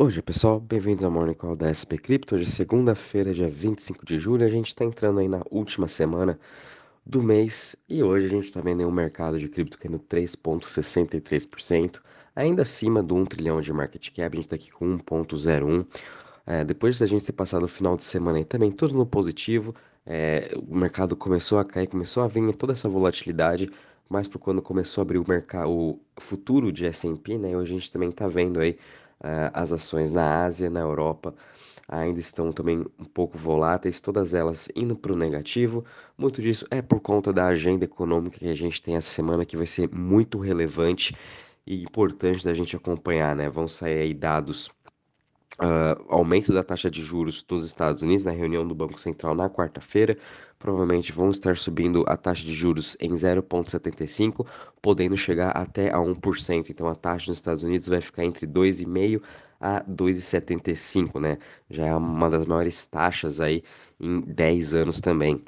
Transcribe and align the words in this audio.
Bom 0.00 0.08
dia 0.08 0.22
pessoal, 0.22 0.58
bem-vindos 0.58 1.04
ao 1.04 1.10
Morning 1.10 1.34
Call 1.34 1.54
da 1.54 1.68
SP 1.68 2.00
Crypto. 2.00 2.34
Hoje 2.34 2.44
é 2.44 2.48
segunda-feira, 2.48 3.34
dia 3.34 3.50
25 3.50 4.06
de 4.06 4.18
julho. 4.18 4.46
A 4.46 4.48
gente 4.48 4.68
está 4.68 4.82
entrando 4.82 5.20
aí 5.20 5.28
na 5.28 5.42
última 5.50 5.86
semana 5.88 6.40
do 7.04 7.22
mês 7.22 7.76
e 7.86 8.02
hoje 8.02 8.24
a 8.24 8.30
gente 8.30 8.44
está 8.44 8.62
vendo 8.62 8.88
o 8.88 8.90
mercado 8.90 9.38
de 9.38 9.46
cripto 9.46 9.76
caindo 9.76 9.98
3,63%, 9.98 12.00
ainda 12.34 12.62
acima 12.62 13.02
do 13.02 13.14
1 13.14 13.26
trilhão 13.26 13.60
de 13.60 13.70
market 13.74 14.08
cap. 14.08 14.34
A 14.34 14.36
gente 14.36 14.46
está 14.46 14.56
aqui 14.56 14.70
com 14.70 14.96
1,01. 14.96 15.86
É, 16.46 16.64
depois 16.64 16.98
da 16.98 17.04
gente 17.04 17.26
ter 17.26 17.32
passado 17.32 17.64
o 17.64 17.68
final 17.68 17.94
de 17.94 18.04
semana 18.04 18.38
aí 18.38 18.44
também 18.46 18.72
tudo 18.72 18.94
no 18.94 19.04
positivo, 19.04 19.74
é, 20.06 20.50
o 20.66 20.74
mercado 20.74 21.14
começou 21.14 21.58
a 21.58 21.64
cair, 21.64 21.86
começou 21.86 22.22
a 22.22 22.26
vir 22.26 22.56
toda 22.56 22.72
essa 22.72 22.88
volatilidade, 22.88 23.70
mas 24.08 24.26
por 24.26 24.38
quando 24.38 24.62
começou 24.62 25.00
a 25.00 25.02
abrir 25.02 25.18
o 25.18 25.28
mercado, 25.28 25.70
o 25.70 26.00
futuro 26.18 26.72
de 26.72 26.86
S&P, 26.86 27.36
né? 27.36 27.54
Hoje 27.54 27.72
a 27.72 27.74
gente 27.78 27.92
também 27.92 28.08
está 28.08 28.26
vendo 28.26 28.60
aí 28.60 28.78
as 29.52 29.72
ações 29.72 30.12
na 30.12 30.44
Ásia, 30.44 30.70
na 30.70 30.80
Europa, 30.80 31.34
ainda 31.88 32.20
estão 32.20 32.52
também 32.52 32.84
um 32.98 33.04
pouco 33.04 33.36
voláteis, 33.36 34.00
todas 34.00 34.32
elas 34.32 34.68
indo 34.74 34.96
para 34.96 35.12
o 35.12 35.16
negativo. 35.16 35.84
Muito 36.16 36.40
disso 36.40 36.64
é 36.70 36.80
por 36.80 37.00
conta 37.00 37.32
da 37.32 37.46
agenda 37.46 37.84
econômica 37.84 38.38
que 38.38 38.48
a 38.48 38.54
gente 38.54 38.80
tem 38.80 38.96
essa 38.96 39.10
semana, 39.10 39.44
que 39.44 39.56
vai 39.56 39.66
ser 39.66 39.90
muito 39.92 40.38
relevante 40.38 41.14
e 41.66 41.82
importante 41.82 42.44
da 42.44 42.54
gente 42.54 42.76
acompanhar, 42.76 43.34
né? 43.36 43.50
Vão 43.50 43.68
sair 43.68 44.00
aí 44.00 44.14
dados 44.14 44.70
uh, 45.58 46.04
aumento 46.08 46.52
da 46.52 46.62
taxa 46.62 46.90
de 46.90 47.02
juros 47.02 47.44
nos 47.50 47.66
Estados 47.66 48.02
Unidos 48.02 48.24
na 48.24 48.30
reunião 48.30 48.66
do 48.66 48.74
Banco 48.74 49.00
Central 49.00 49.34
na 49.34 49.48
quarta-feira. 49.48 50.16
Provavelmente 50.58 51.12
vão 51.12 51.30
estar 51.30 51.56
subindo 51.56 52.04
a 52.06 52.16
taxa 52.16 52.44
de 52.44 52.54
juros 52.54 52.96
em 53.00 53.10
0,75, 53.12 54.46
podendo 54.80 55.16
chegar 55.16 55.50
até 55.50 55.90
a 55.90 55.98
1%. 55.98 56.70
Então 56.70 56.88
a 56.88 56.94
taxa 56.94 57.30
nos 57.30 57.38
Estados 57.38 57.62
Unidos 57.62 57.88
vai 57.88 58.00
ficar 58.00 58.24
entre 58.24 58.46
2,5% 58.46 59.22
a 59.60 59.84
2,75, 59.84 61.20
né? 61.20 61.38
Já 61.68 61.86
é 61.86 61.94
uma 61.94 62.30
das 62.30 62.46
maiores 62.46 62.86
taxas 62.86 63.40
aí 63.40 63.62
em 63.98 64.20
10 64.20 64.74
anos 64.74 65.00
também. 65.00 65.42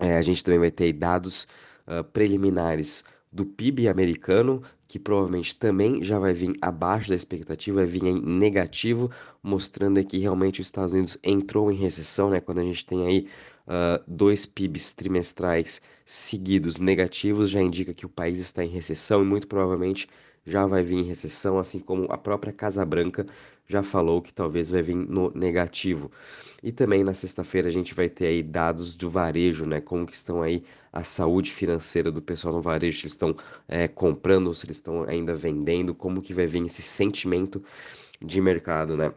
É, 0.00 0.16
a 0.16 0.22
gente 0.22 0.42
também 0.42 0.60
vai 0.60 0.70
ter 0.70 0.92
dados 0.92 1.46
uh, 1.86 2.04
preliminares 2.04 3.04
do 3.32 3.44
PIB 3.44 3.88
americano, 3.88 4.62
que 4.88 4.98
provavelmente 4.98 5.56
também 5.56 6.02
já 6.02 6.18
vai 6.18 6.32
vir 6.32 6.54
abaixo 6.60 7.08
da 7.08 7.14
expectativa, 7.14 7.78
vai 7.78 7.86
vir 7.86 8.04
em 8.04 8.20
negativo, 8.20 9.10
mostrando 9.42 10.02
que 10.04 10.18
realmente 10.18 10.60
os 10.60 10.66
Estados 10.68 10.92
Unidos 10.92 11.18
entrou 11.22 11.70
em 11.70 11.76
recessão, 11.76 12.30
né? 12.30 12.40
Quando 12.40 12.58
a 12.58 12.62
gente 12.62 12.84
tem 12.84 13.06
aí 13.06 13.26
uh, 13.66 14.02
dois 14.06 14.46
PIBs 14.46 14.94
trimestrais 14.94 15.80
seguidos 16.04 16.78
negativos, 16.78 17.50
já 17.50 17.60
indica 17.60 17.92
que 17.92 18.06
o 18.06 18.08
país 18.08 18.38
está 18.38 18.64
em 18.64 18.68
recessão 18.68 19.22
e 19.22 19.26
muito 19.26 19.46
provavelmente 19.46 20.08
já 20.46 20.64
vai 20.64 20.82
vir 20.84 20.98
em 20.98 21.02
recessão, 21.02 21.58
assim 21.58 21.80
como 21.80 22.04
a 22.10 22.16
própria 22.16 22.52
Casa 22.52 22.84
Branca 22.84 23.26
já 23.68 23.82
falou 23.82 24.22
que 24.22 24.32
talvez 24.32 24.70
vai 24.70 24.82
vir 24.82 24.94
no 24.94 25.30
negativo. 25.34 26.10
E 26.62 26.72
também 26.72 27.04
na 27.04 27.14
sexta-feira 27.14 27.68
a 27.68 27.72
gente 27.72 27.94
vai 27.94 28.08
ter 28.08 28.26
aí 28.26 28.42
dados 28.42 28.96
do 28.96 29.10
varejo, 29.10 29.66
né? 29.66 29.80
Como 29.80 30.06
que 30.06 30.14
estão 30.14 30.42
aí 30.42 30.64
a 30.92 31.04
saúde 31.04 31.50
financeira 31.50 32.10
do 32.10 32.22
pessoal 32.22 32.54
no 32.54 32.62
varejo, 32.62 32.98
se 32.98 33.04
eles 33.04 33.12
estão 33.12 33.36
é, 33.68 33.86
comprando 33.86 34.52
se 34.54 34.66
eles 34.66 34.76
estão 34.76 35.04
ainda 35.04 35.34
vendendo, 35.34 35.94
como 35.94 36.22
que 36.22 36.32
vai 36.32 36.46
vir 36.46 36.64
esse 36.64 36.82
sentimento 36.82 37.62
de 38.20 38.40
mercado, 38.40 38.96
né? 38.96 39.12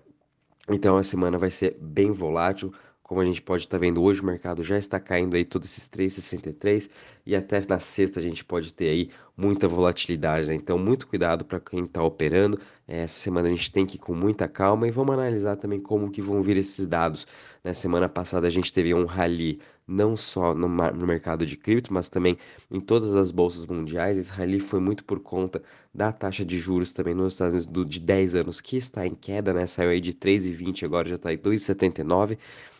Então 0.69 0.97
a 0.97 1.03
semana 1.03 1.37
vai 1.37 1.49
ser 1.49 1.77
bem 1.81 2.11
volátil. 2.11 2.73
Como 3.09 3.21
a 3.21 3.25
gente 3.25 3.41
pode 3.41 3.63
estar 3.63 3.79
tá 3.79 3.81
vendo 3.81 4.03
hoje, 4.03 4.21
o 4.21 4.25
mercado 4.25 4.63
já 4.63 4.77
está 4.77 4.99
caindo 4.99 5.35
aí 5.35 5.43
todos 5.43 5.67
esses 5.67 5.89
3,63 5.89 6.91
e 7.25 7.35
até 7.35 7.59
na 7.67 7.79
sexta 7.79 8.19
a 8.19 8.21
gente 8.21 8.45
pode 8.45 8.71
ter 8.71 8.87
aí 8.87 9.09
muita 9.35 9.67
volatilidade, 9.67 10.47
né? 10.47 10.53
Então, 10.53 10.77
muito 10.77 11.07
cuidado 11.07 11.43
para 11.43 11.59
quem 11.59 11.85
está 11.85 12.03
operando. 12.03 12.59
Essa 12.87 13.19
semana 13.19 13.47
a 13.47 13.51
gente 13.51 13.71
tem 13.71 13.83
que 13.83 13.95
ir 13.95 13.99
com 13.99 14.13
muita 14.13 14.47
calma 14.47 14.87
e 14.87 14.91
vamos 14.91 15.15
analisar 15.15 15.55
também 15.55 15.79
como 15.79 16.11
que 16.11 16.21
vão 16.21 16.43
vir 16.43 16.57
esses 16.57 16.85
dados. 16.85 17.25
Na 17.63 17.73
semana 17.73 18.07
passada 18.07 18.47
a 18.47 18.49
gente 18.49 18.71
teve 18.71 18.93
um 18.93 19.05
rally 19.05 19.59
não 19.87 20.15
só 20.15 20.53
no, 20.53 20.67
no 20.67 21.07
mercado 21.07 21.45
de 21.45 21.57
cripto, 21.57 21.93
mas 21.93 22.09
também 22.09 22.37
em 22.69 22.79
todas 22.79 23.15
as 23.15 23.31
bolsas 23.31 23.65
mundiais. 23.65 24.17
Esse 24.17 24.31
rally 24.31 24.59
foi 24.59 24.79
muito 24.79 25.03
por 25.03 25.19
conta 25.19 25.61
da 25.93 26.11
taxa 26.11 26.45
de 26.45 26.59
juros 26.59 26.93
também 26.93 27.13
nos 27.13 27.33
Estados 27.33 27.55
Unidos 27.55 27.67
do, 27.67 27.85
de 27.85 27.99
10 27.99 28.35
anos, 28.35 28.61
que 28.61 28.77
está 28.77 29.05
em 29.05 29.15
queda, 29.15 29.53
né? 29.53 29.65
Saiu 29.65 29.89
aí 29.89 29.99
de 29.99 30.13
3,20, 30.13 30.83
agora 30.83 31.09
já 31.09 31.15
está 31.15 31.33
em 31.33 31.37
2,79. 31.37 32.37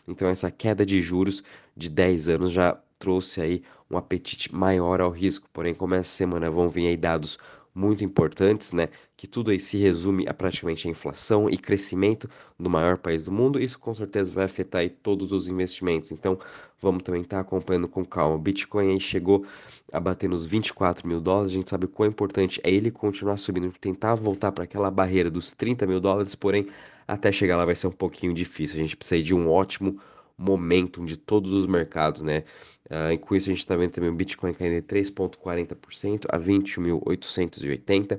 Então 0.08 0.28
essa 0.28 0.50
queda 0.50 0.86
de 0.86 1.00
juros 1.00 1.42
de 1.76 1.88
10 1.88 2.28
anos 2.28 2.52
já 2.52 2.78
trouxe 2.98 3.40
aí 3.40 3.62
um 3.90 3.96
apetite 3.96 4.54
maior 4.54 5.00
ao 5.00 5.10
risco. 5.10 5.48
Porém, 5.52 5.74
como 5.74 5.94
essa 5.94 6.10
semana 6.10 6.50
vão 6.50 6.68
vir 6.68 6.86
aí 6.86 6.96
dados 6.96 7.38
muito 7.80 8.04
importantes, 8.04 8.72
né? 8.72 8.88
Que 9.16 9.26
tudo 9.26 9.50
aí 9.50 9.58
se 9.58 9.78
resume 9.78 10.28
a 10.28 10.34
praticamente 10.34 10.86
a 10.86 10.90
inflação 10.90 11.48
e 11.48 11.56
crescimento 11.56 12.28
do 12.58 12.68
maior 12.68 12.98
país 12.98 13.24
do 13.24 13.32
mundo. 13.32 13.58
Isso 13.58 13.78
com 13.78 13.94
certeza 13.94 14.30
vai 14.30 14.44
afetar 14.44 14.82
aí 14.82 14.90
todos 14.90 15.32
os 15.32 15.48
investimentos. 15.48 16.12
Então, 16.12 16.38
vamos 16.80 17.02
também 17.02 17.22
estar 17.22 17.36
tá 17.36 17.40
acompanhando 17.40 17.88
com 17.88 18.04
calma. 18.04 18.36
O 18.36 18.38
Bitcoin 18.38 18.90
aí 18.90 19.00
chegou 19.00 19.46
a 19.92 19.98
bater 19.98 20.28
nos 20.28 20.46
24 20.46 21.08
mil 21.08 21.20
dólares. 21.20 21.52
A 21.52 21.54
gente 21.54 21.70
sabe 21.70 21.86
o 21.86 21.88
quão 21.88 22.08
importante 22.08 22.60
é 22.62 22.70
ele 22.70 22.90
continuar 22.90 23.38
subindo, 23.38 23.72
tentar 23.78 24.14
voltar 24.14 24.52
para 24.52 24.64
aquela 24.64 24.90
barreira 24.90 25.30
dos 25.30 25.52
30 25.52 25.86
mil 25.86 26.00
dólares. 26.00 26.34
Porém, 26.34 26.66
até 27.08 27.32
chegar 27.32 27.56
lá 27.56 27.64
vai 27.64 27.74
ser 27.74 27.86
um 27.86 27.92
pouquinho 27.92 28.34
difícil. 28.34 28.76
A 28.76 28.82
gente 28.82 28.96
precisa 28.96 29.22
de 29.22 29.34
um 29.34 29.48
ótimo 29.48 29.98
momentum 30.40 31.04
de 31.04 31.16
todos 31.18 31.52
os 31.52 31.66
mercados, 31.66 32.22
né? 32.22 32.44
Uh, 32.90 33.12
e 33.12 33.18
com 33.18 33.36
isso 33.36 33.50
a 33.50 33.52
gente 33.52 33.58
está 33.58 33.76
vendo 33.76 33.90
também 33.90 34.10
o 34.10 34.14
Bitcoin 34.14 34.54
caindo 34.54 34.82
3,40% 34.82 36.24
a 36.30 36.38
21.880. 36.38 38.18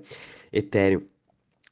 Ethereum 0.54 1.02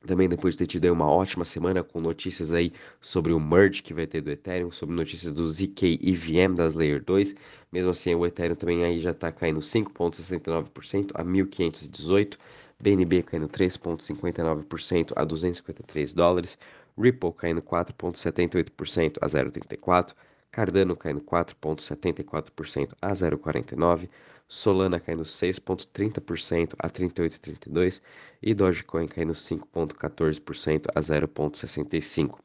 também 0.08 0.30
depois 0.30 0.54
de 0.54 0.60
ter 0.60 0.68
tido 0.68 0.92
uma 0.92 1.10
ótima 1.10 1.44
semana 1.44 1.84
com 1.84 2.00
notícias 2.00 2.54
aí 2.54 2.72
sobre 3.02 3.34
o 3.34 3.40
merge 3.40 3.84
que 3.84 3.94
vai 3.94 4.08
ter 4.08 4.22
do 4.22 4.32
Ethereum, 4.32 4.72
sobre 4.72 4.96
notícias 4.96 5.34
do 5.34 5.48
ZK 5.48 6.00
EVM 6.02 6.56
das 6.56 6.74
Layer 6.74 7.04
2. 7.04 7.36
Mesmo 7.72 7.92
assim, 7.92 8.16
o 8.16 8.26
Ethereum 8.26 8.56
também 8.56 8.84
aí 8.84 9.00
já 9.02 9.12
está 9.12 9.32
caindo 9.32 9.60
5,69% 9.60 11.12
a 11.14 11.24
1.518. 11.24 12.38
BNB 12.82 13.24
caindo 13.24 13.50
3,59% 13.50 15.12
a 15.16 15.26
253 15.26 16.14
dólares. 16.14 16.58
Ripple 16.98 17.34
caindo 17.34 17.62
4,78% 17.62 19.18
a 19.22 19.28
0,34. 19.28 20.14
Cardano 20.52 20.96
caindo 20.96 21.22
4,74% 21.22 22.94
a 23.02 23.12
0,49%, 23.12 24.10
Solana 24.48 25.00
caindo 25.00 25.22
6,30% 25.24 26.74
a 26.80 26.90
38,32% 26.90 28.02
e 28.42 28.54
Dogecoin 28.56 29.08
caindo 29.08 29.34
5,14% 29.34 30.88
a 30.96 31.00
0,65%. 31.00 32.40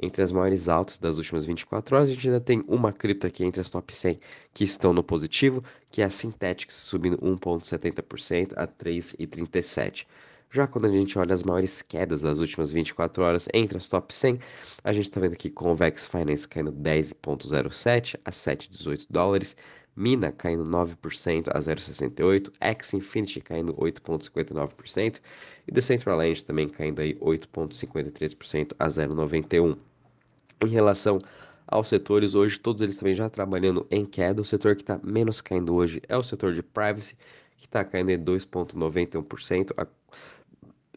Entre 0.00 0.22
as 0.22 0.30
maiores 0.30 0.68
altas 0.68 0.98
das 0.98 1.16
últimas 1.16 1.44
24 1.44 1.96
horas, 1.96 2.08
a 2.08 2.12
gente 2.12 2.26
ainda 2.28 2.40
tem 2.40 2.64
uma 2.68 2.92
cripto 2.92 3.26
aqui 3.26 3.44
entre 3.44 3.60
as 3.60 3.70
top 3.70 3.94
100 3.94 4.20
que 4.54 4.62
estão 4.62 4.92
no 4.92 5.02
positivo, 5.02 5.62
que 5.90 6.02
é 6.02 6.04
a 6.04 6.10
Synthetics 6.10 6.76
subindo 6.76 7.18
1,70% 7.18 8.52
a 8.56 8.66
3,37%. 8.66 10.06
Já 10.50 10.66
quando 10.66 10.86
a 10.86 10.90
gente 10.90 11.18
olha 11.18 11.34
as 11.34 11.42
maiores 11.42 11.82
quedas 11.82 12.22
das 12.22 12.40
últimas 12.40 12.72
24 12.72 13.22
horas 13.22 13.48
entre 13.52 13.76
as 13.76 13.86
top 13.86 14.14
100, 14.14 14.38
a 14.82 14.92
gente 14.94 15.04
está 15.04 15.20
vendo 15.20 15.34
aqui 15.34 15.50
Convex 15.50 16.06
Finance 16.06 16.48
caindo 16.48 16.72
10,07 16.72 18.18
a 18.24 18.30
7,18 18.30 19.06
dólares, 19.10 19.54
Mina 19.94 20.32
caindo 20.32 20.64
9% 20.64 21.48
a 21.48 21.58
0,68, 21.58 22.50
X 22.60 22.94
Infinity 22.94 23.40
caindo 23.40 23.74
8,59% 23.74 25.20
e 25.66 25.72
Decentraland 25.72 26.42
também 26.44 26.68
caindo 26.68 27.00
aí 27.00 27.14
8,53% 27.16 28.72
a 28.78 28.86
0,91. 28.86 29.76
Em 30.64 30.68
relação 30.68 31.18
aos 31.66 31.88
setores, 31.88 32.34
hoje 32.34 32.58
todos 32.58 32.80
eles 32.80 32.96
também 32.96 33.12
já 33.12 33.28
trabalhando 33.28 33.86
em 33.90 34.06
queda. 34.06 34.40
O 34.40 34.44
setor 34.44 34.76
que 34.76 34.82
está 34.82 34.98
menos 35.02 35.42
caindo 35.42 35.74
hoje 35.74 36.00
é 36.08 36.16
o 36.16 36.22
setor 36.22 36.54
de 36.54 36.62
privacy, 36.62 37.16
que 37.56 37.66
está 37.66 37.84
caindo 37.84 38.10
em 38.10 38.18
2,91%, 38.18 39.72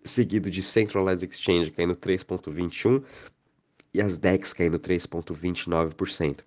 seguido 0.04 0.50
de 0.50 0.62
Centralized 0.62 1.30
Exchange 1.30 1.72
caindo 1.72 1.96
3,21% 1.96 3.04
e 3.94 4.02
as 4.02 4.18
DEX 4.18 4.54
caindo 4.54 4.80
3,29%. 4.80 6.42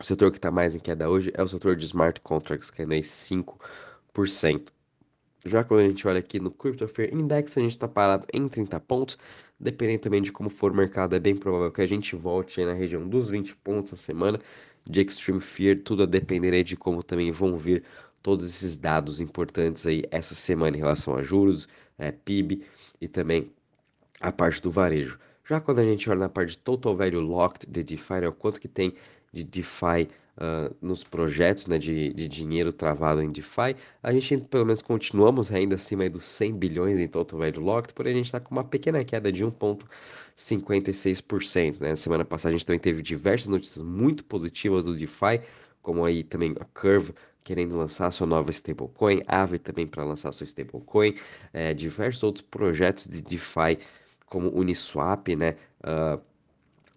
O 0.00 0.04
setor 0.04 0.30
que 0.30 0.38
está 0.38 0.50
mais 0.50 0.76
em 0.76 0.78
queda 0.78 1.08
hoje 1.08 1.32
é 1.34 1.42
o 1.42 1.48
setor 1.48 1.74
de 1.74 1.84
Smart 1.84 2.20
Contracts, 2.20 2.70
caindo 2.70 2.92
aí 2.92 3.00
5%. 3.00 4.68
Já 5.44 5.64
quando 5.64 5.80
a 5.80 5.88
gente 5.88 6.06
olha 6.06 6.18
aqui 6.18 6.38
no 6.38 6.50
Crypto 6.50 6.86
Fear 6.86 7.14
Index, 7.14 7.56
a 7.56 7.60
gente 7.60 7.70
está 7.70 7.88
parado 7.88 8.26
em 8.32 8.48
30 8.48 8.78
pontos. 8.80 9.18
Dependendo 9.58 10.00
também 10.00 10.22
de 10.22 10.30
como 10.30 10.48
for 10.50 10.72
o 10.72 10.74
mercado, 10.74 11.16
é 11.16 11.18
bem 11.18 11.34
provável 11.34 11.72
que 11.72 11.80
a 11.80 11.86
gente 11.86 12.14
volte 12.14 12.64
na 12.64 12.74
região 12.74 13.08
dos 13.08 13.30
20 13.30 13.56
pontos 13.56 13.92
a 13.92 13.96
semana 13.96 14.38
de 14.88 15.00
Extreme 15.00 15.40
Fear. 15.40 15.78
Tudo 15.84 16.04
a 16.04 16.06
depender 16.06 16.62
de 16.62 16.76
como 16.76 17.02
também 17.02 17.30
vão 17.32 17.56
vir 17.56 17.82
todos 18.22 18.48
esses 18.48 18.76
dados 18.76 19.20
importantes 19.20 19.86
aí 19.86 20.04
essa 20.10 20.34
semana 20.34 20.76
em 20.76 20.80
relação 20.80 21.16
a 21.16 21.22
juros, 21.22 21.68
é, 21.98 22.12
PIB 22.12 22.64
e 23.00 23.08
também 23.08 23.50
a 24.20 24.30
parte 24.32 24.60
do 24.62 24.70
varejo. 24.70 25.18
Já 25.48 25.60
quando 25.60 25.78
a 25.78 25.84
gente 25.84 26.10
olha 26.10 26.20
na 26.20 26.28
parte 26.28 26.50
de 26.50 26.58
Total 26.58 26.94
Value 26.94 27.20
Locked 27.20 27.66
de 27.70 27.82
DeFi, 27.82 28.24
é 28.24 28.28
o 28.28 28.32
quanto 28.32 28.60
que 28.60 28.68
tem 28.68 28.92
de 29.32 29.42
DeFi 29.44 30.08
uh, 30.36 30.74
nos 30.80 31.04
projetos 31.04 31.66
né, 31.66 31.78
de, 31.78 32.12
de 32.12 32.28
dinheiro 32.28 32.72
travado 32.72 33.22
em 33.22 33.30
DeFi, 33.30 33.76
a 34.02 34.12
gente 34.12 34.36
pelo 34.38 34.66
menos 34.66 34.82
continuamos 34.82 35.52
ainda 35.52 35.76
acima 35.76 36.08
dos 36.08 36.24
100 36.24 36.54
bilhões 36.54 36.98
em 37.00 37.08
total 37.08 37.38
value 37.38 37.60
locked, 37.60 37.94
porém 37.94 38.12
a 38.12 38.16
gente 38.16 38.26
está 38.26 38.40
com 38.40 38.54
uma 38.54 38.64
pequena 38.64 39.02
queda 39.04 39.32
de 39.32 39.44
1,56%. 39.44 41.80
Né? 41.80 41.90
Na 41.90 41.96
semana 41.96 42.24
passada 42.24 42.54
a 42.54 42.58
gente 42.58 42.66
também 42.66 42.80
teve 42.80 43.02
diversas 43.02 43.48
notícias 43.48 43.82
muito 43.82 44.24
positivas 44.24 44.84
do 44.84 44.96
DeFi, 44.96 45.40
como 45.88 46.04
aí 46.04 46.22
também 46.22 46.54
a 46.60 46.66
Curve 46.78 47.14
querendo 47.42 47.74
lançar 47.74 48.12
sua 48.12 48.26
nova 48.26 48.50
stablecoin, 48.50 49.22
Aave 49.26 49.58
também 49.58 49.86
para 49.86 50.04
lançar 50.04 50.30
sua 50.32 50.44
stablecoin, 50.44 51.14
é, 51.50 51.72
diversos 51.72 52.22
outros 52.22 52.44
projetos 52.44 53.08
de 53.08 53.22
DeFi 53.22 53.78
como 54.26 54.54
Uniswap, 54.54 55.34
né, 55.34 55.56
uh, 55.82 56.20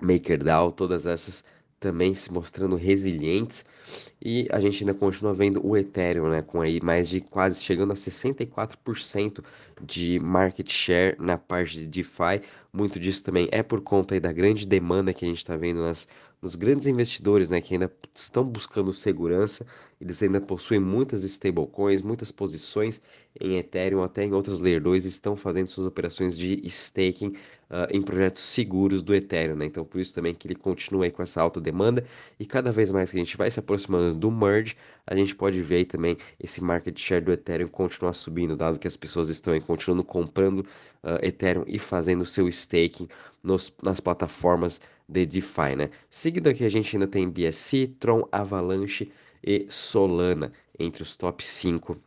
MakerDAO, 0.06 0.74
todas 0.74 1.06
essas 1.06 1.42
também 1.80 2.14
se 2.14 2.34
mostrando 2.34 2.76
resilientes 2.76 3.66
e 4.22 4.46
a 4.52 4.60
gente 4.60 4.84
ainda 4.84 4.94
continua 4.94 5.34
vendo 5.34 5.66
o 5.66 5.78
Ethereum, 5.78 6.30
né, 6.30 6.42
com 6.42 6.60
aí 6.60 6.82
mais 6.84 7.08
de 7.08 7.22
quase 7.22 7.62
chegando 7.62 7.94
a 7.94 7.96
64% 7.96 9.42
de 9.82 10.20
market 10.20 10.70
share 10.70 11.16
na 11.18 11.38
parte 11.38 11.80
de 11.80 11.88
DeFi. 11.88 12.42
Muito 12.74 13.00
disso 13.00 13.24
também 13.24 13.48
é 13.54 13.64
por 13.64 13.80
conta 13.80 14.20
da 14.20 14.34
grande 14.34 14.68
demanda 14.68 15.14
que 15.14 15.24
a 15.24 15.28
gente 15.30 15.38
está 15.38 15.56
vendo 15.56 15.82
nas, 15.82 16.10
nos 16.42 16.56
grandes 16.56 16.88
investidores, 16.88 17.50
né, 17.50 17.62
que 17.62 17.76
ainda 17.76 17.92
estão 18.16 18.44
buscando 18.44 18.92
segurança. 18.92 19.66
Eles 20.00 20.22
ainda 20.24 20.42
possuem 20.42 20.80
muitas 20.80 21.24
stablecoins, 21.24 22.02
muitas 22.02 22.32
posições 22.32 23.00
em 23.40 23.58
Ethereum, 23.58 24.02
até 24.02 24.26
em 24.26 24.34
outras 24.34 24.60
Layer 24.60 24.82
2, 24.82 25.06
estão 25.06 25.36
fazendo 25.36 25.68
suas 25.68 25.86
operações 25.86 26.36
de 26.36 26.60
staking 26.68 27.28
uh, 27.28 27.86
em 27.92 28.02
projetos 28.02 28.42
seguros 28.42 29.04
do 29.04 29.14
Ethereum, 29.14 29.56
né? 29.56 29.66
Então, 29.66 29.86
por 29.86 30.02
isso 30.02 30.16
também 30.16 30.34
que 30.34 30.48
ele 30.48 30.56
continua 30.56 31.06
aí 31.06 31.12
com 31.12 31.22
essa 31.22 31.40
alta 31.40 31.62
demanda 31.62 32.04
e 32.40 32.46
cada 32.48 32.72
vez 32.72 32.90
mais 32.90 33.12
que 33.12 33.18
a 33.18 33.20
gente 33.20 33.38
vai 33.38 33.52
se 33.52 33.60
aproximando 33.60 34.18
do 34.18 34.32
merge, 34.32 34.76
a 35.06 35.16
gente 35.16 35.36
pode 35.36 35.62
ver 35.62 35.86
também 35.86 36.18
esse 36.40 36.64
market 36.64 36.98
share 37.00 37.24
do 37.24 37.32
Ethereum 37.32 37.68
continuar 37.68 38.14
subindo, 38.14 38.56
dado 38.56 38.80
que 38.80 38.88
as 38.88 38.98
pessoas 38.98 39.30
estão 39.30 39.54
aí 39.54 39.62
continuando 39.62 40.04
comprando 40.04 40.60
uh, 41.04 41.24
Ethereum 41.24 41.64
e 41.68 41.78
fazendo 41.78 42.26
seu 42.26 42.50
staking 42.50 43.08
nos, 43.44 43.72
nas 43.84 44.00
plataformas 44.00 44.82
de 45.12 45.26
DeFi, 45.26 45.76
né? 45.76 45.90
Seguido 46.10 46.50
aqui 46.50 46.64
a 46.64 46.70
gente 46.70 46.96
ainda 46.96 47.08
tem 47.08 47.30
BSC, 47.30 47.88
Tron, 48.00 48.28
Avalanche 48.32 49.12
e 49.44 49.68
Solana 49.70 50.52
entre 50.80 51.04
os 51.04 51.18
top 51.18 51.46
5 51.46 51.98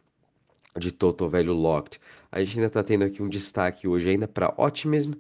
de 0.78 0.90
Total 0.90 1.28
Value 1.28 1.52
Locked. 1.52 2.00
A 2.32 2.42
gente 2.42 2.56
ainda 2.56 2.68
está 2.68 2.82
tendo 2.82 3.04
aqui 3.04 3.22
um 3.22 3.28
destaque 3.28 3.86
hoje 3.86 4.08
ainda 4.08 4.26
para 4.26 4.54
Optimism 4.56 5.12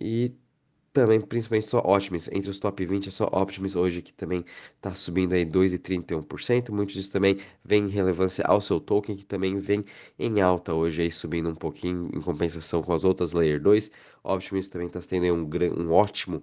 e 0.00 0.32
também, 0.92 1.20
principalmente 1.20 1.66
só 1.66 1.78
Optimus, 1.78 2.28
entre 2.32 2.50
os 2.50 2.58
top 2.58 2.84
20 2.84 3.08
é 3.08 3.10
só 3.10 3.26
Optimus 3.26 3.76
hoje 3.76 4.02
que 4.02 4.12
também 4.12 4.44
está 4.76 4.94
subindo 4.94 5.32
aí 5.32 5.44
2,31%, 5.44 6.70
muitos 6.72 6.94
disso 6.94 7.12
também 7.12 7.38
vem 7.64 7.84
em 7.84 7.88
relevância 7.88 8.44
ao 8.44 8.60
seu 8.60 8.80
token, 8.80 9.14
que 9.14 9.24
também 9.24 9.58
vem 9.58 9.84
em 10.18 10.40
alta 10.40 10.74
hoje 10.74 11.02
aí, 11.02 11.12
subindo 11.12 11.48
um 11.48 11.54
pouquinho 11.54 12.10
em 12.12 12.20
compensação 12.20 12.82
com 12.82 12.92
as 12.92 13.04
outras 13.04 13.32
Layer 13.32 13.60
2, 13.60 13.90
Optimus 14.24 14.68
também 14.68 14.88
está 14.88 15.00
tendo 15.00 15.26
um, 15.32 15.48
um 15.80 15.92
ótimo 15.92 16.42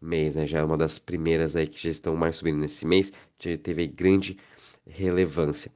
mês, 0.00 0.34
né, 0.34 0.46
já 0.46 0.58
é 0.58 0.64
uma 0.64 0.76
das 0.76 0.98
primeiras 0.98 1.56
aí 1.56 1.66
que 1.66 1.82
já 1.82 1.90
estão 1.90 2.16
mais 2.16 2.36
subindo 2.36 2.58
nesse 2.58 2.86
mês, 2.86 3.12
já 3.38 3.56
teve 3.58 3.86
grande 3.86 4.38
relevância. 4.86 5.70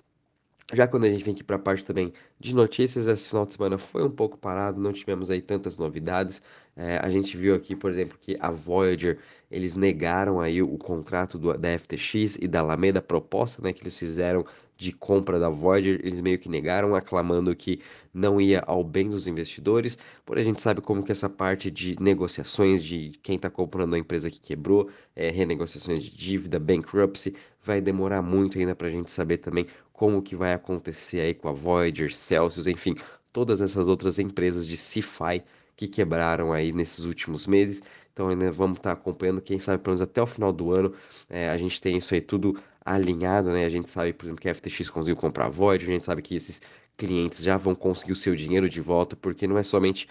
Já 0.73 0.87
quando 0.87 1.05
a 1.05 1.11
gente 1.11 1.25
vem 1.25 1.35
aqui 1.35 1.43
para 1.43 1.57
a 1.57 1.59
parte 1.59 1.85
também 1.85 2.13
de 2.39 2.55
notícias, 2.55 3.09
esse 3.09 3.29
final 3.29 3.45
de 3.45 3.55
semana 3.55 3.77
foi 3.77 4.05
um 4.05 4.11
pouco 4.11 4.39
parado, 4.39 4.81
não 4.81 4.93
tivemos 4.93 5.31
aí 5.31 5.43
tantas 5.43 5.77
novidades. 5.77 6.41
É, 6.83 6.97
a 6.97 7.11
gente 7.11 7.37
viu 7.37 7.55
aqui, 7.55 7.77
por 7.77 7.91
exemplo, 7.91 8.17
que 8.19 8.39
a 8.41 8.51
Voyager, 8.51 9.19
eles 9.51 9.77
negaram 9.77 10.41
aí 10.41 10.63
o 10.63 10.79
contrato 10.79 11.37
do, 11.37 11.53
da 11.59 11.79
FTX 11.79 12.39
e 12.41 12.49
da 12.49 12.61
Alameda, 12.61 13.01
a 13.01 13.03
proposta 13.03 13.61
né, 13.61 13.71
que 13.71 13.83
eles 13.83 13.99
fizeram 13.99 14.47
de 14.79 14.91
compra 14.91 15.39
da 15.39 15.51
Voyager, 15.51 16.01
eles 16.03 16.23
meio 16.23 16.39
que 16.39 16.49
negaram, 16.49 16.95
aclamando 16.95 17.55
que 17.55 17.83
não 18.15 18.41
ia 18.41 18.61
ao 18.67 18.83
bem 18.83 19.11
dos 19.11 19.27
investidores, 19.27 19.99
porém 20.25 20.43
a 20.43 20.47
gente 20.47 20.63
sabe 20.63 20.81
como 20.81 21.03
que 21.03 21.13
essa 21.13 21.29
parte 21.29 21.71
de 21.71 22.01
negociações 22.01 22.83
de 22.83 23.11
quem 23.23 23.37
está 23.37 23.51
comprando 23.51 23.93
a 23.93 23.99
empresa 23.99 24.31
que 24.31 24.41
quebrou, 24.41 24.89
é, 25.15 25.29
renegociações 25.29 26.03
de 26.03 26.11
dívida, 26.11 26.59
bankruptcy, 26.59 27.37
vai 27.61 27.83
demorar 27.83 28.23
muito 28.23 28.59
ainda 28.59 28.75
para 28.75 28.89
a 28.89 28.91
gente 28.91 29.11
saber 29.11 29.37
também 29.37 29.67
como 29.93 30.23
que 30.23 30.35
vai 30.35 30.55
acontecer 30.55 31.21
aí 31.21 31.35
com 31.35 31.47
a 31.47 31.53
Voyager, 31.53 32.11
Celsius, 32.11 32.67
enfim, 32.67 32.95
todas 33.31 33.61
essas 33.61 33.87
outras 33.87 34.19
empresas 34.19 34.67
de 34.67 34.79
CeFi 34.79 35.43
que 35.81 35.89
quebraram 35.89 36.53
aí 36.53 36.73
nesses 36.73 37.07
últimos 37.07 37.47
meses. 37.47 37.83
Então 38.13 38.29
ainda 38.29 38.53
vamos 38.53 38.77
estar 38.77 38.95
tá 38.95 39.01
acompanhando, 39.01 39.41
quem 39.41 39.59
sabe 39.59 39.83
pelo 39.83 39.97
menos 39.97 40.03
até 40.03 40.21
o 40.21 40.27
final 40.27 40.53
do 40.53 40.75
ano 40.75 40.93
é, 41.29 41.49
a 41.49 41.57
gente 41.57 41.81
tem 41.81 41.97
isso 41.97 42.13
aí 42.13 42.21
tudo 42.21 42.61
alinhado, 42.85 43.51
né? 43.51 43.65
A 43.65 43.69
gente 43.71 43.91
sabe, 43.91 44.13
por 44.13 44.27
exemplo, 44.27 44.43
que 44.43 44.49
a 44.49 44.55
FTX 44.55 44.91
conseguiu 44.91 45.17
comprar 45.17 45.47
a 45.47 45.49
Voyager, 45.49 45.89
a 45.89 45.93
gente 45.93 46.05
sabe 46.05 46.21
que 46.21 46.35
esses 46.35 46.61
clientes 46.99 47.43
já 47.43 47.57
vão 47.57 47.75
conseguir 47.75 48.13
o 48.13 48.17
seu 48.17 48.35
dinheiro 48.37 48.69
de 48.69 48.81
volta, 48.81 49.17
porque 49.17 49.47
não 49.47 49.57
é 49.57 49.63
somente, 49.63 50.07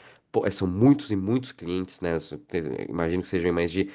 são 0.51 0.67
muitos 0.67 1.11
e 1.11 1.15
muitos 1.15 1.51
clientes, 1.51 2.01
né? 2.01 2.17
Imagino 2.89 3.21
que 3.21 3.27
sejam 3.29 3.53
mais 3.53 3.71
de 3.71 3.89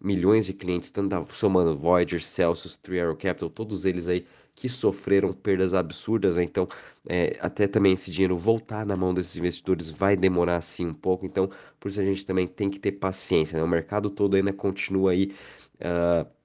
milhões 0.00 0.46
de 0.46 0.52
clientes, 0.52 0.90
tanto 0.90 1.26
somando 1.34 1.76
Voyager, 1.76 2.22
Celsius, 2.22 2.76
Three 2.76 3.00
Arrow 3.00 3.16
Capital, 3.16 3.50
todos 3.50 3.84
eles 3.84 4.06
aí 4.08 4.26
que 4.54 4.68
sofreram 4.68 5.32
perdas 5.32 5.72
absurdas, 5.72 6.36
né? 6.36 6.42
Então, 6.42 6.68
é, 7.08 7.38
até 7.40 7.68
também 7.68 7.92
esse 7.92 8.10
dinheiro 8.10 8.36
voltar 8.36 8.84
na 8.84 8.96
mão 8.96 9.14
desses 9.14 9.36
investidores 9.36 9.88
vai 9.90 10.16
demorar 10.16 10.56
assim 10.56 10.86
um 10.86 10.94
pouco, 10.94 11.24
então, 11.24 11.48
por 11.78 11.88
isso 11.88 12.00
a 12.00 12.04
gente 12.04 12.26
também 12.26 12.46
tem 12.46 12.68
que 12.68 12.80
ter 12.80 12.92
paciência, 12.92 13.56
né? 13.56 13.64
O 13.64 13.68
mercado 13.68 14.10
todo 14.10 14.36
ainda 14.36 14.52
continua 14.52 15.12
aí. 15.12 15.32
Uh, 15.76 16.37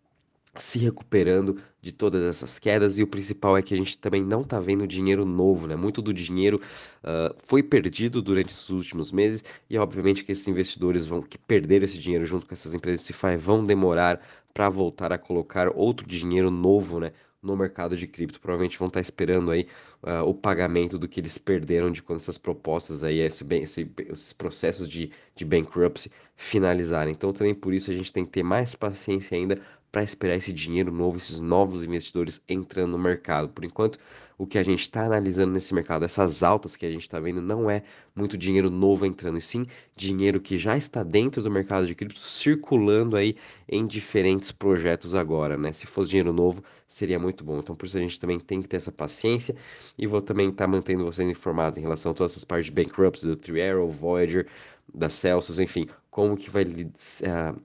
se 0.56 0.78
recuperando 0.78 1.58
de 1.82 1.92
todas 1.92 2.24
essas 2.24 2.60
quedas 2.60 2.98
e 2.98 3.04
o 3.04 3.08
principal 3.08 3.58
é 3.58 3.62
que 3.62 3.74
a 3.74 3.78
gente 3.78 3.98
também 3.98 4.24
não 4.24 4.42
está 4.42 4.60
vendo 4.60 4.88
dinheiro 4.88 5.26
novo, 5.26 5.68
né? 5.68 5.76
Muito 5.76 6.02
do 6.02 6.14
dinheiro 6.14 6.62
uh, 7.04 7.36
foi 7.46 7.64
perdido 7.64 8.22
durante 8.22 8.50
esses 8.50 8.70
últimos 8.70 9.12
meses 9.12 9.44
e 9.70 9.78
obviamente 9.78 10.24
que 10.24 10.32
esses 10.32 10.48
investidores 10.48 11.06
vão 11.06 11.22
que 11.22 11.38
perderam 11.38 11.86
esse 11.86 11.98
dinheiro 11.98 12.26
junto 12.26 12.46
com 12.46 12.54
essas 12.54 12.74
empresas 12.74 13.02
de 13.02 13.08
CeFi 13.08 13.36
vão 13.38 13.66
demorar 13.66 14.22
para 14.54 14.70
voltar 14.70 15.12
a 15.12 15.18
colocar 15.18 15.70
outro 15.76 16.08
dinheiro 16.08 16.52
novo, 16.52 17.00
né? 17.00 17.12
no 17.44 17.58
mercado 17.58 17.98
de 17.98 18.08
cripto. 18.08 18.40
Provavelmente 18.40 18.80
vão 18.80 18.88
estar 18.88 19.02
esperando 19.02 19.52
aí 19.52 19.68
uh, 20.02 20.24
o 20.26 20.34
pagamento 20.34 20.98
do 20.98 21.08
que 21.08 21.20
eles 21.20 21.38
perderam 21.38 21.92
de 21.92 22.02
quando 22.02 22.20
essas 22.20 22.38
propostas 22.38 23.04
aí, 23.04 23.20
esse, 23.20 23.46
esse, 23.56 23.92
esses 24.10 24.34
processos 24.34 24.90
de, 24.90 25.12
de 25.36 25.44
bankruptcy 25.44 26.10
finalizarem. 26.38 27.12
Então 27.12 27.34
também 27.34 27.54
por 27.54 27.74
isso 27.74 27.92
a 27.92 27.94
gente 27.94 28.14
tem 28.14 28.26
que 28.26 28.32
ter 28.32 28.44
mais 28.44 28.74
paciência 28.76 29.38
ainda 29.38 29.60
para 29.94 30.02
esperar 30.02 30.36
esse 30.36 30.52
dinheiro 30.52 30.92
novo, 30.92 31.18
esses 31.18 31.40
novos 31.40 31.84
investidores 31.84 32.42
entrando 32.50 32.94
no 32.94 32.98
mercado. 32.98 33.50
Por 33.50 33.64
enquanto, 33.64 34.00
o 34.40 34.48
que 34.48 34.58
a 34.58 34.64
gente 34.64 34.80
está 34.80 35.06
analisando 35.06 35.54
nesse 35.54 35.72
mercado, 35.72 36.04
essas 36.04 36.42
altas 36.42 36.76
que 36.76 36.84
a 36.84 36.90
gente 36.90 37.04
está 37.04 37.20
vendo, 37.20 37.44
não 37.44 37.70
é 37.70 37.84
muito 38.16 38.36
dinheiro 38.36 38.72
novo 38.72 39.06
entrando, 39.06 39.38
e 39.38 39.42
sim 39.42 39.68
dinheiro 39.96 40.42
que 40.42 40.58
já 40.58 40.76
está 40.76 41.04
dentro 41.04 41.44
do 41.44 41.52
mercado 41.52 41.86
de 41.86 41.94
cripto, 41.94 42.20
circulando 42.20 43.16
aí 43.16 43.36
em 43.70 43.86
diferentes 43.86 44.52
projetos 44.52 45.14
agora, 45.14 45.58
né? 45.58 45.72
Se 45.72 45.86
fosse 45.86 46.10
dinheiro 46.10 46.34
novo, 46.34 46.64
seria 46.88 47.20
muito 47.20 47.44
bom. 47.44 47.60
Então, 47.60 47.76
por 47.76 47.86
isso 47.86 47.96
a 47.96 48.02
gente 48.02 48.20
também 48.20 48.40
tem 48.40 48.64
que 48.64 48.68
ter 48.68 48.78
essa 48.78 48.92
paciência 48.92 49.56
e 49.96 50.08
vou 50.08 50.24
também 50.24 50.50
estar 50.50 50.64
tá 50.64 50.68
mantendo 50.68 51.06
vocês 51.06 51.30
informados 51.30 51.78
em 51.78 51.82
relação 51.82 52.14
a 52.14 52.16
todas 52.16 52.32
essas 52.32 52.44
partes 52.44 52.66
de 52.66 52.72
bankruptcy 52.72 53.28
do 53.28 53.36
Three 53.36 53.62
Arrow, 53.62 53.92
Voyager, 53.92 54.48
da 54.92 55.08
Celsius, 55.08 55.60
enfim, 55.60 55.88
como 56.10 56.36
que 56.36 56.50
vai 56.50 56.64
uh, 56.64 57.62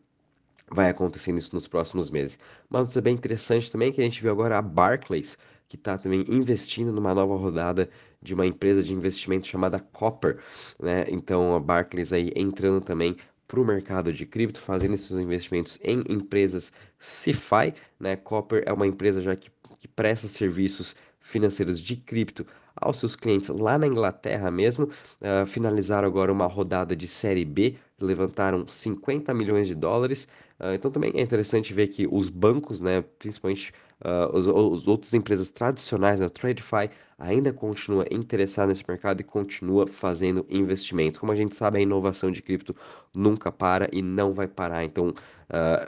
vai 0.70 0.88
acontecendo 0.90 1.38
isso 1.38 1.54
nos 1.54 1.66
próximos 1.66 2.10
meses. 2.10 2.38
Uma 2.70 2.80
notícia 2.80 3.02
bem 3.02 3.14
interessante 3.14 3.70
também 3.70 3.92
que 3.92 4.00
a 4.00 4.04
gente 4.04 4.20
viu 4.20 4.30
agora 4.30 4.58
a 4.58 4.62
Barclays, 4.62 5.38
que 5.68 5.76
está 5.76 5.98
também 5.98 6.24
investindo 6.28 6.92
numa 6.92 7.14
nova 7.14 7.36
rodada 7.36 7.88
de 8.22 8.34
uma 8.34 8.46
empresa 8.46 8.82
de 8.82 8.92
investimento 8.92 9.46
chamada 9.46 9.78
Copper, 9.78 10.38
né? 10.80 11.04
Então 11.08 11.54
a 11.54 11.60
Barclays 11.60 12.12
aí 12.12 12.32
entrando 12.34 12.80
também 12.80 13.16
para 13.46 13.60
o 13.60 13.64
mercado 13.64 14.12
de 14.12 14.26
cripto, 14.26 14.60
fazendo 14.60 14.94
esses 14.94 15.10
investimentos 15.12 15.78
em 15.82 16.02
empresas 16.08 16.72
CeFi, 16.98 17.74
né? 17.98 18.16
Copper 18.16 18.62
é 18.66 18.72
uma 18.72 18.86
empresa 18.86 19.20
já 19.20 19.36
que, 19.36 19.50
que 19.78 19.88
presta 19.88 20.28
serviços 20.28 20.96
financeiros 21.20 21.80
de 21.80 21.96
cripto 21.96 22.46
aos 22.80 22.98
seus 22.98 23.16
clientes 23.16 23.48
lá 23.48 23.78
na 23.78 23.86
Inglaterra 23.86 24.50
mesmo. 24.50 24.86
Uh, 25.20 25.46
finalizaram 25.46 26.06
agora 26.06 26.32
uma 26.32 26.46
rodada 26.46 26.94
de 26.94 27.06
série 27.08 27.44
B, 27.44 27.76
levantaram 28.00 28.66
50 28.66 29.32
milhões 29.34 29.66
de 29.66 29.74
dólares. 29.74 30.28
Uh, 30.58 30.74
então 30.74 30.90
também 30.90 31.12
é 31.14 31.20
interessante 31.20 31.72
ver 31.72 31.88
que 31.88 32.08
os 32.10 32.30
bancos, 32.30 32.80
né, 32.80 33.02
principalmente 33.18 33.72
uh, 34.04 34.36
os, 34.36 34.86
outras 34.88 35.14
empresas 35.14 35.50
tradicionais, 35.50 36.20
né, 36.20 36.26
o 36.26 36.30
TradeFi, 36.30 36.90
ainda 37.18 37.52
continua 37.52 38.04
interessado 38.10 38.68
nesse 38.68 38.84
mercado 38.86 39.20
e 39.20 39.24
continua 39.24 39.86
fazendo 39.86 40.46
investimentos. 40.48 41.18
Como 41.18 41.32
a 41.32 41.36
gente 41.36 41.54
sabe, 41.54 41.78
a 41.78 41.80
inovação 41.80 42.30
de 42.30 42.42
cripto 42.42 42.74
nunca 43.14 43.50
para 43.50 43.88
e 43.92 44.02
não 44.02 44.32
vai 44.32 44.46
parar. 44.46 44.84
Então, 44.84 45.12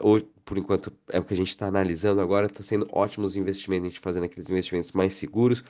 hoje, 0.02 0.26
por 0.50 0.59
enquanto, 0.59 0.92
é 1.09 1.20
o 1.20 1.23
que 1.23 1.32
a 1.32 1.37
gente 1.37 1.50
está 1.50 1.68
analisando 1.68 2.20
agora, 2.20 2.47
está 2.47 2.61
sendo 2.61 2.88
ótimos 2.90 3.37
investimentos, 3.37 3.87
a 3.87 3.88
gente 3.90 4.00
fazendo 4.00 4.25
aqueles 4.25 4.50
investimentos 4.50 4.90
mais 4.90 5.14
seguros, 5.14 5.62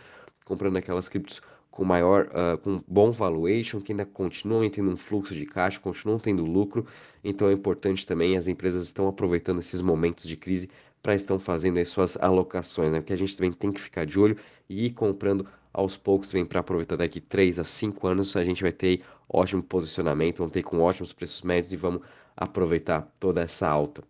comprando 0.50 0.76
aquelas 0.76 1.08
criptos 1.08 1.40
com 1.70 1.84
maior, 1.84 2.26
uh, 2.26 2.58
com 2.58 2.82
bom 2.88 3.12
valuation, 3.12 3.80
que 3.80 3.92
ainda 3.92 4.04
continuam 4.04 4.68
tendo 4.68 4.90
um 4.90 4.96
fluxo 4.96 5.32
de 5.32 5.46
caixa, 5.46 5.78
continuam 5.78 6.18
tendo 6.18 6.44
lucro. 6.44 6.84
Então 7.22 7.48
é 7.48 7.52
importante 7.52 8.04
também, 8.04 8.36
as 8.36 8.48
empresas 8.48 8.84
estão 8.84 9.06
aproveitando 9.06 9.60
esses 9.60 9.80
momentos 9.80 10.26
de 10.26 10.36
crise 10.36 10.68
para 11.00 11.14
estão 11.14 11.38
fazendo 11.38 11.78
as 11.78 11.88
suas 11.88 12.16
alocações, 12.20 12.90
né? 12.90 12.98
Porque 13.00 13.12
a 13.12 13.16
gente 13.16 13.36
também 13.36 13.52
tem 13.52 13.70
que 13.70 13.80
ficar 13.80 14.04
de 14.04 14.18
olho 14.18 14.36
e 14.68 14.86
ir 14.86 14.90
comprando 14.90 15.46
aos 15.72 15.96
poucos 15.96 16.28
também 16.30 16.44
para 16.44 16.58
aproveitar 16.58 16.96
daqui 16.96 17.20
3 17.20 17.60
a 17.60 17.64
5 17.64 18.06
anos, 18.08 18.34
a 18.34 18.42
gente 18.42 18.62
vai 18.62 18.72
ter 18.72 19.02
ótimo 19.28 19.62
posicionamento, 19.62 20.38
vamos 20.38 20.52
ter 20.52 20.64
com 20.64 20.80
ótimos 20.80 21.12
preços 21.12 21.42
médios 21.42 21.72
e 21.72 21.76
vamos 21.76 22.02
aproveitar 22.36 23.08
toda 23.20 23.40
essa 23.40 23.68
alta. 23.68 24.02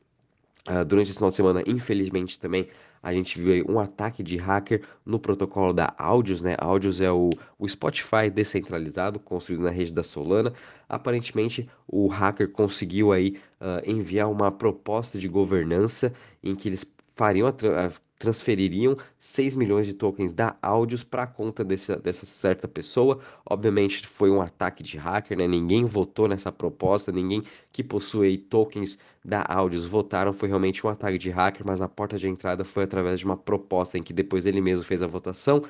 Uh, 0.68 0.84
durante 0.84 1.08
esse 1.08 1.16
final 1.16 1.30
de 1.30 1.36
semana, 1.36 1.62
infelizmente 1.66 2.38
também, 2.38 2.68
a 3.02 3.12
gente 3.14 3.40
viu 3.40 3.64
um 3.66 3.80
ataque 3.80 4.22
de 4.22 4.36
hacker 4.36 4.82
no 5.06 5.18
protocolo 5.18 5.72
da 5.72 5.94
Audios, 5.96 6.42
né? 6.42 6.54
Audios 6.58 7.00
é 7.00 7.10
o, 7.10 7.30
o 7.58 7.66
Spotify 7.66 8.28
descentralizado, 8.30 9.18
construído 9.18 9.62
na 9.62 9.70
rede 9.70 9.94
da 9.94 10.02
Solana. 10.02 10.52
Aparentemente, 10.86 11.68
o 11.88 12.08
hacker 12.08 12.50
conseguiu 12.50 13.10
aí 13.10 13.38
uh, 13.60 13.90
enviar 13.90 14.30
uma 14.30 14.52
proposta 14.52 15.18
de 15.18 15.28
governança 15.28 16.12
em 16.42 16.54
que 16.54 16.68
eles 16.68 16.84
fariam 17.14 17.48
a, 17.48 17.50
a 17.86 17.90
transfeririam 18.20 18.98
6 19.18 19.56
milhões 19.56 19.86
de 19.86 19.94
tokens 19.94 20.34
da 20.34 20.54
Audios 20.60 21.02
para 21.02 21.22
a 21.22 21.26
conta 21.26 21.64
dessa, 21.64 21.96
dessa 21.96 22.26
certa 22.26 22.68
pessoa. 22.68 23.18
Obviamente 23.48 24.06
foi 24.06 24.30
um 24.30 24.42
ataque 24.42 24.82
de 24.82 24.98
hacker, 24.98 25.38
né? 25.38 25.48
Ninguém 25.48 25.86
votou 25.86 26.28
nessa 26.28 26.52
proposta, 26.52 27.10
ninguém 27.10 27.42
que 27.72 27.82
possui 27.82 28.36
tokens 28.36 28.98
da 29.24 29.42
Audios 29.48 29.86
votaram. 29.86 30.34
Foi 30.34 30.50
realmente 30.50 30.86
um 30.86 30.90
ataque 30.90 31.16
de 31.16 31.30
hacker, 31.30 31.66
mas 31.66 31.80
a 31.80 31.88
porta 31.88 32.18
de 32.18 32.28
entrada 32.28 32.62
foi 32.62 32.84
através 32.84 33.20
de 33.20 33.24
uma 33.24 33.38
proposta 33.38 33.96
em 33.96 34.02
que 34.02 34.12
depois 34.12 34.44
ele 34.44 34.60
mesmo 34.60 34.84
fez 34.84 35.02
a 35.02 35.06
votação. 35.06 35.62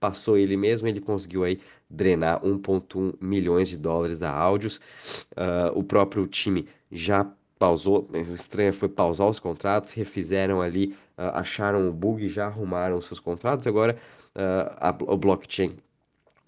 Passou 0.00 0.38
ele 0.38 0.56
mesmo, 0.56 0.88
ele 0.88 1.02
conseguiu 1.02 1.44
aí 1.44 1.60
drenar 1.90 2.40
1,1 2.42 3.16
milhões 3.20 3.68
de 3.68 3.76
dólares 3.76 4.18
da 4.18 4.30
Audios. 4.30 4.76
Uh, 5.32 5.76
o 5.78 5.84
próprio 5.84 6.26
time 6.26 6.66
já 6.90 7.30
pausou, 7.58 8.08
o 8.12 8.34
estranho 8.34 8.72
foi 8.72 8.88
pausar 8.88 9.28
os 9.28 9.40
contratos, 9.40 9.92
refizeram 9.92 10.62
ali, 10.62 10.96
acharam 11.18 11.88
o 11.88 11.92
bug, 11.92 12.28
já 12.28 12.46
arrumaram 12.46 13.00
seus 13.00 13.18
contratos, 13.18 13.66
agora 13.66 13.96
uh, 14.36 14.76
a, 14.78 14.96
o 15.12 15.16
blockchain 15.16 15.76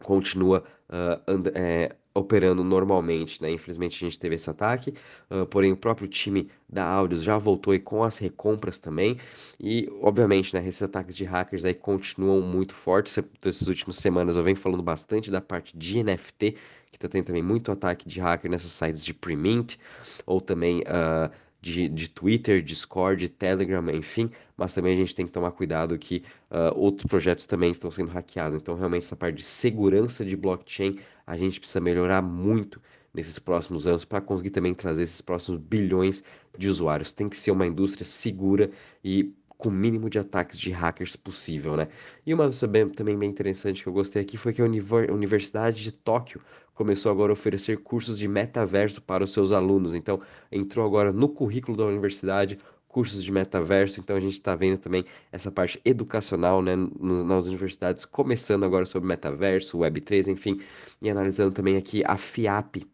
continua 0.02 0.64
uh, 0.88 1.20
and, 1.30 1.42
é, 1.54 1.96
operando 2.14 2.64
normalmente, 2.64 3.42
né? 3.42 3.50
Infelizmente 3.50 4.02
a 4.02 4.08
gente 4.08 4.18
teve 4.18 4.34
esse 4.34 4.48
ataque, 4.48 4.94
uh, 5.30 5.44
porém 5.46 5.72
o 5.72 5.76
próprio 5.76 6.08
time 6.08 6.50
da 6.68 6.84
Audios 6.84 7.22
já 7.22 7.36
voltou 7.36 7.72
aí 7.72 7.78
com 7.78 8.02
as 8.02 8.18
recompras 8.18 8.78
também, 8.78 9.18
e 9.58 9.88
obviamente, 10.00 10.54
né, 10.54 10.66
esses 10.66 10.82
ataques 10.82 11.16
de 11.16 11.24
hackers 11.24 11.64
aí 11.64 11.74
continuam 11.74 12.40
muito 12.40 12.74
fortes, 12.74 13.18
essas 13.44 13.68
últimas 13.68 13.96
semanas 13.96 14.36
eu 14.36 14.42
venho 14.42 14.56
falando 14.56 14.82
bastante 14.82 15.30
da 15.30 15.40
parte 15.40 15.76
de 15.76 16.02
NFT, 16.02 16.56
que 16.90 16.98
tá 16.98 17.08
tendo 17.08 17.26
também 17.26 17.42
muito 17.42 17.70
ataque 17.70 18.08
de 18.08 18.20
hacker 18.20 18.50
nessas 18.50 18.70
sites 18.70 19.04
de 19.04 19.12
pre-mint, 19.12 19.78
ou 20.26 20.40
também... 20.40 20.80
Uh, 20.80 21.49
de, 21.60 21.88
de 21.88 22.08
Twitter, 22.08 22.62
Discord, 22.62 23.28
Telegram, 23.28 23.84
enfim, 23.90 24.30
mas 24.56 24.72
também 24.72 24.94
a 24.94 24.96
gente 24.96 25.14
tem 25.14 25.26
que 25.26 25.32
tomar 25.32 25.50
cuidado 25.52 25.98
que 25.98 26.22
uh, 26.50 26.78
outros 26.78 27.06
projetos 27.06 27.46
também 27.46 27.70
estão 27.70 27.90
sendo 27.90 28.10
hackeados. 28.10 28.60
Então, 28.60 28.74
realmente, 28.74 29.04
essa 29.04 29.16
parte 29.16 29.36
de 29.36 29.42
segurança 29.42 30.24
de 30.24 30.36
blockchain 30.36 30.98
a 31.26 31.36
gente 31.36 31.60
precisa 31.60 31.80
melhorar 31.80 32.22
muito 32.22 32.80
nesses 33.12 33.38
próximos 33.38 33.86
anos 33.86 34.04
para 34.04 34.20
conseguir 34.20 34.50
também 34.50 34.72
trazer 34.72 35.02
esses 35.02 35.20
próximos 35.20 35.60
bilhões 35.60 36.22
de 36.56 36.68
usuários. 36.68 37.12
Tem 37.12 37.28
que 37.28 37.36
ser 37.36 37.50
uma 37.50 37.66
indústria 37.66 38.04
segura 38.04 38.70
e 39.04 39.34
com 39.60 39.68
o 39.68 39.72
mínimo 39.72 40.10
de 40.10 40.18
ataques 40.18 40.58
de 40.58 40.70
hackers 40.70 41.14
possível, 41.14 41.76
né? 41.76 41.86
E 42.26 42.32
uma 42.34 42.44
coisa 42.44 42.66
também 42.96 43.16
bem 43.16 43.28
interessante 43.28 43.82
que 43.82 43.88
eu 43.88 43.92
gostei 43.92 44.22
aqui 44.22 44.36
foi 44.36 44.52
que 44.52 44.62
a 44.62 44.64
Universidade 44.64 45.82
de 45.82 45.92
Tóquio 45.92 46.40
começou 46.74 47.12
agora 47.12 47.30
a 47.30 47.34
oferecer 47.34 47.78
cursos 47.78 48.18
de 48.18 48.26
metaverso 48.26 49.02
para 49.02 49.22
os 49.22 49.32
seus 49.32 49.52
alunos. 49.52 49.94
Então, 49.94 50.20
entrou 50.50 50.84
agora 50.84 51.12
no 51.12 51.28
currículo 51.28 51.76
da 51.76 51.84
universidade 51.84 52.58
cursos 52.88 53.22
de 53.22 53.30
metaverso, 53.30 54.00
então 54.00 54.16
a 54.16 54.20
gente 54.20 54.32
está 54.32 54.56
vendo 54.56 54.78
também 54.78 55.04
essa 55.30 55.50
parte 55.52 55.80
educacional 55.84 56.60
né, 56.60 56.72
nas 56.98 57.46
universidades, 57.46 58.04
começando 58.04 58.64
agora 58.64 58.84
sobre 58.84 59.08
metaverso, 59.08 59.78
Web3, 59.78 60.26
enfim, 60.26 60.60
e 61.00 61.08
analisando 61.08 61.52
também 61.52 61.76
aqui 61.76 62.02
a 62.04 62.16
FIAP, 62.16 62.84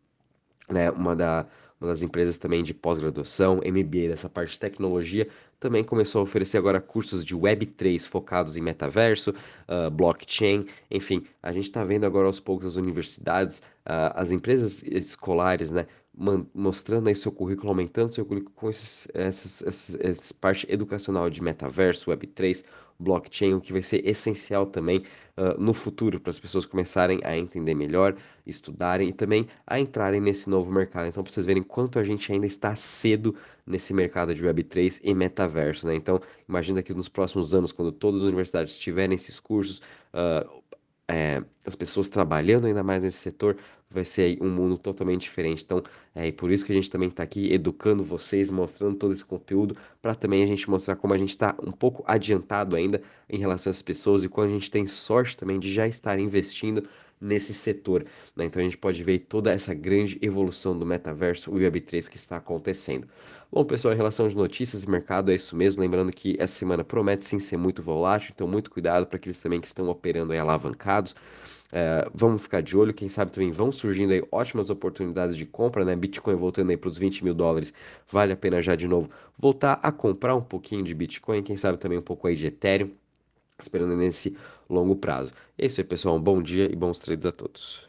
né, 0.68 0.90
uma 0.90 1.16
da, 1.16 1.46
das 1.80 2.02
empresas 2.02 2.38
também 2.38 2.62
de 2.62 2.73
pós-graduação, 2.73 3.56
MBA 3.56 4.09
dessa 4.09 4.28
parte 4.28 4.52
de 4.52 4.59
tecnologia, 4.59 5.28
também 5.61 5.85
começou 5.85 6.21
a 6.21 6.25
oferecer 6.25 6.56
agora 6.56 6.80
cursos 6.80 7.25
de 7.25 7.37
Web3 7.37 8.09
focados 8.09 8.56
em 8.56 8.62
metaverso, 8.62 9.35
uh, 9.68 9.90
blockchain, 9.90 10.66
enfim, 10.90 11.25
a 11.42 11.52
gente 11.52 11.64
está 11.64 11.85
vendo 11.85 12.04
agora 12.04 12.26
aos 12.26 12.40
poucos 12.40 12.66
as 12.66 12.76
universidades, 12.76 13.59
uh, 13.87 14.12
as 14.14 14.30
empresas 14.30 14.83
escolares, 14.83 15.73
né, 15.73 15.87
mostrando 16.54 17.08
aí 17.08 17.14
seu 17.14 17.30
currículo, 17.30 17.68
aumentando 17.68 18.14
seu 18.14 18.25
currículo 18.25 18.54
com 18.54 18.70
esses, 18.70 19.06
essas, 19.12 19.62
essas, 19.62 20.00
essa 20.00 20.35
parte 20.35 20.66
educacional 20.70 21.28
de 21.28 21.42
metaverso, 21.42 22.11
Web3, 22.11 22.64
blockchain, 22.99 23.54
o 23.54 23.61
que 23.61 23.73
vai 23.73 23.82
ser 23.82 24.06
essencial 24.08 24.66
também 24.66 25.04
uh, 25.37 25.61
no 25.61 25.75
futuro 25.75 26.18
para 26.18 26.30
as 26.30 26.38
pessoas 26.38 26.64
começarem 26.64 27.20
a 27.25 27.37
entender 27.37 27.75
melhor, 27.75 28.16
estudarem 28.46 29.08
e 29.08 29.12
também 29.12 29.46
a 29.66 29.78
entrarem 29.78 30.20
nesse 30.20 30.49
novo 30.49 30.73
mercado. 30.73 31.06
Então, 31.06 31.23
para 31.23 31.30
vocês 31.30 31.44
verem 31.44 31.62
quanto 31.62 31.99
a 31.99 32.04
gente 32.04 32.32
ainda 32.32 32.46
está 32.46 32.75
cedo 32.75 33.35
nesse 33.66 33.92
mercado 33.92 34.35
de 34.35 34.42
Web3 34.42 35.00
e 35.04 35.14
metaverso, 35.14 35.87
né? 35.87 35.94
Então, 35.94 36.18
imagina 36.49 36.82
que 36.82 36.94
nos 36.94 37.08
próximos 37.08 37.54
anos, 37.54 37.73
quando 37.73 37.92
todas 37.92 38.23
as 38.23 38.26
universidades 38.26 38.78
tiverem 38.78 39.14
esses 39.14 39.38
cursos, 39.38 39.82
uh, 40.14 40.62
é, 41.08 41.42
as 41.64 41.75
pessoas 41.75 42.08
trabalhando 42.08 42.66
ainda 42.66 42.82
mais 42.82 43.04
nesse 43.04 43.18
setor, 43.18 43.56
vai 43.88 44.04
ser 44.04 44.38
um 44.40 44.50
mundo 44.50 44.76
totalmente 44.76 45.22
diferente. 45.22 45.62
Então, 45.64 45.82
é 46.14 46.32
por 46.32 46.50
isso 46.50 46.66
que 46.66 46.72
a 46.72 46.75
gente 46.75 46.90
também 46.90 47.08
está 47.08 47.22
aqui 47.22 47.52
educando 47.52 48.02
vocês, 48.02 48.50
mostrando 48.50 48.96
todo 48.96 49.12
esse 49.12 49.25
conteúdo, 49.25 49.76
para 50.02 50.14
também 50.14 50.42
a 50.42 50.46
gente 50.46 50.68
mostrar 50.68 50.96
como 50.96 51.14
a 51.14 51.18
gente 51.18 51.30
está 51.30 51.54
um 51.62 51.70
pouco 51.72 52.02
adiantado 52.06 52.75
ainda 52.75 53.00
em 53.28 53.38
relação 53.38 53.70
às 53.70 53.82
pessoas 53.82 54.25
e 54.25 54.28
como 54.28 54.46
a 54.46 54.50
gente 54.50 54.70
tem 54.70 54.86
sorte 54.86 55.36
também 55.36 55.60
de 55.60 55.72
já 55.72 55.86
estar 55.86 56.18
investindo 56.18 56.88
nesse 57.20 57.54
setor. 57.54 58.04
Né? 58.35 58.44
Então 58.44 58.61
a 58.61 58.64
gente 58.64 58.76
pode 58.76 59.02
ver 59.02 59.20
toda 59.20 59.52
essa 59.52 59.75
grande 59.75 60.18
evolução 60.20 60.78
do 60.78 60.85
metaverso 60.85 61.50
e 61.58 61.62
Web3 61.62 62.08
que 62.08 62.16
está 62.16 62.37
acontecendo. 62.37 63.06
Bom, 63.50 63.64
pessoal, 63.64 63.94
em 63.94 63.96
relação 63.96 64.26
às 64.26 64.35
notícias 64.35 64.85
e 64.85 64.90
mercado, 64.90 65.30
é 65.30 65.35
isso 65.35 65.56
mesmo. 65.56 65.80
Lembrando 65.80 66.12
que 66.12 66.37
essa 66.38 66.54
semana 66.54 66.85
promete 66.85 67.25
sim 67.25 67.38
ser 67.38 67.56
muito 67.56 67.82
volátil, 67.82 68.32
então 68.35 68.46
muito 68.46 68.70
cuidado 68.70 69.06
para 69.06 69.16
aqueles 69.16 69.40
também 69.40 69.61
que 69.61 69.66
estão 69.66 69.88
operando 69.88 70.32
aí 70.32 70.38
alavancados. 70.38 71.14
É, 71.73 72.08
vamos 72.14 72.42
ficar 72.42 72.62
de 72.62 72.76
olho, 72.76 72.94
quem 72.94 73.08
sabe 73.08 73.32
também 73.32 73.50
vão 73.50 73.73
surgindo 73.73 74.12
aí 74.12 74.23
ótimas 74.30 74.70
oportunidades 74.70 75.37
de 75.37 75.44
compra, 75.44 75.85
né? 75.85 75.96
Bitcoin 75.96 76.37
voltando 76.37 76.70
aí 76.70 76.76
para 76.76 76.88
os 76.88 76.96
20 76.96 77.25
mil 77.25 77.35
dólares, 77.35 77.73
vale 78.11 78.32
a 78.32 78.37
pena 78.37 78.62
já 78.62 78.76
de 78.76 78.87
novo 78.87 79.11
voltar 79.37 79.80
a 79.82 79.90
comprar 79.90 80.37
um 80.37 80.42
pouquinho 80.42 80.85
de 80.85 80.94
Bitcoin, 80.94 81.42
quem 81.42 81.56
sabe 81.56 81.76
também 81.78 81.99
um 81.99 82.02
pouco 82.02 82.28
aí 82.28 82.37
de 82.37 82.46
Ethereum 82.46 82.90
esperando 83.58 83.96
nesse 83.96 84.36
longo 84.68 84.96
prazo. 84.96 85.32
É 85.58 85.66
isso 85.66 85.80
aí, 85.80 85.84
pessoal. 85.86 86.16
Um 86.16 86.22
bom 86.22 86.42
dia 86.42 86.64
e 86.70 86.76
bons 86.76 86.98
trades 87.00 87.26
a 87.26 87.32
todos. 87.32 87.84